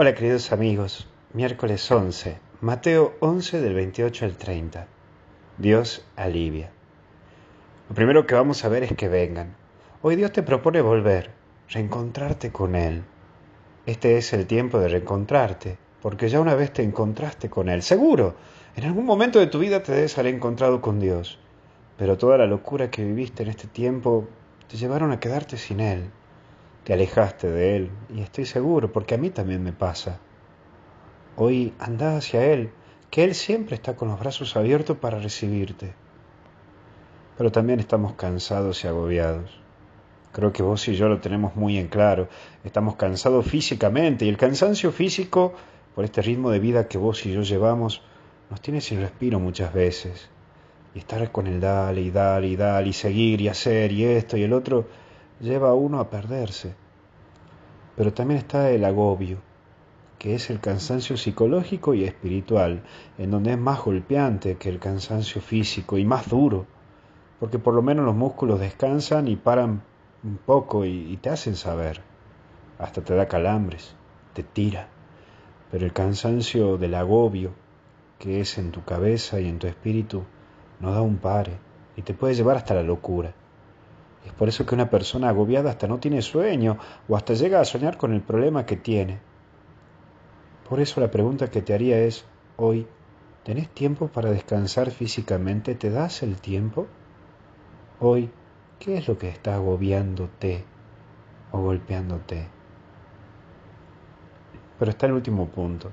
[0.00, 4.86] Hola queridos amigos, miércoles 11, Mateo 11 del 28 al 30.
[5.58, 6.70] Dios alivia.
[7.88, 9.56] Lo primero que vamos a ver es que vengan.
[10.00, 11.32] Hoy Dios te propone volver,
[11.68, 13.02] reencontrarte con Él.
[13.86, 17.82] Este es el tiempo de reencontrarte, porque ya una vez te encontraste con Él.
[17.82, 18.36] Seguro,
[18.76, 21.40] en algún momento de tu vida te debes haber encontrado con Dios,
[21.96, 24.28] pero toda la locura que viviste en este tiempo
[24.68, 26.12] te llevaron a quedarte sin Él
[26.88, 30.20] te alejaste de Él, y estoy seguro, porque a mí también me pasa.
[31.36, 32.70] Hoy anda hacia Él,
[33.10, 35.92] que Él siempre está con los brazos abiertos para recibirte.
[37.36, 39.60] Pero también estamos cansados y agobiados.
[40.32, 42.28] Creo que vos y yo lo tenemos muy en claro.
[42.64, 45.52] Estamos cansados físicamente y el cansancio físico,
[45.94, 48.00] por este ritmo de vida que vos y yo llevamos,
[48.48, 50.30] nos tiene sin respiro muchas veces.
[50.94, 54.38] Y estar con el dale y dale y dale y seguir y hacer y esto
[54.38, 54.86] y el otro,
[55.40, 56.74] lleva a uno a perderse.
[57.98, 59.38] Pero también está el agobio,
[60.20, 62.84] que es el cansancio psicológico y espiritual,
[63.18, 66.66] en donde es más golpeante que el cansancio físico y más duro,
[67.40, 69.82] porque por lo menos los músculos descansan y paran
[70.22, 72.00] un poco y, te hacen saber,
[72.78, 73.96] hasta te da calambres,
[74.32, 74.86] te tira,
[75.72, 77.50] pero el cansancio del agobio,
[78.20, 80.22] que es en tu cabeza y en tu espíritu,
[80.78, 81.58] no da un pare
[81.96, 83.34] y te puede llevar hasta la locura.
[84.24, 87.64] Es por eso que una persona agobiada hasta no tiene sueño o hasta llega a
[87.64, 89.18] soñar con el problema que tiene.
[90.68, 92.24] Por eso la pregunta que te haría es,
[92.56, 92.86] hoy,
[93.44, 95.74] ¿tenés tiempo para descansar físicamente?
[95.74, 96.86] ¿Te das el tiempo?
[98.00, 98.30] Hoy,
[98.78, 100.64] ¿qué es lo que está agobiándote
[101.52, 102.48] o golpeándote?
[104.78, 105.92] Pero está el último punto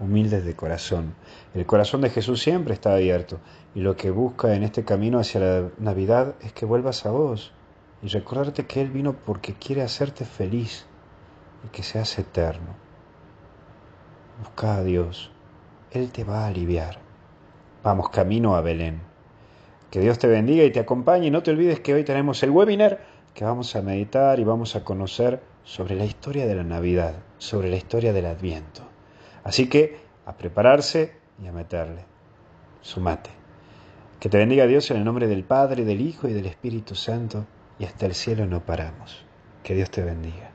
[0.00, 1.14] humildes de corazón.
[1.54, 3.40] El corazón de Jesús siempre está abierto
[3.74, 7.52] y lo que busca en este camino hacia la Navidad es que vuelvas a vos
[8.02, 10.86] y recordarte que Él vino porque quiere hacerte feliz
[11.64, 12.76] y que seas eterno.
[14.42, 15.30] Busca a Dios,
[15.90, 16.98] Él te va a aliviar.
[17.82, 19.00] Vamos camino a Belén.
[19.90, 22.50] Que Dios te bendiga y te acompañe y no te olvides que hoy tenemos el
[22.50, 23.00] webinar
[23.34, 27.70] que vamos a meditar y vamos a conocer sobre la historia de la Navidad, sobre
[27.70, 28.87] la historia del Adviento.
[29.48, 32.04] Así que a prepararse y a meterle.
[32.82, 33.30] Sumate.
[34.20, 37.46] Que te bendiga Dios en el nombre del Padre, del Hijo y del Espíritu Santo,
[37.78, 39.24] y hasta el cielo no paramos.
[39.62, 40.50] Que Dios te bendiga.